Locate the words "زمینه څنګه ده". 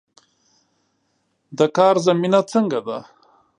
2.07-2.97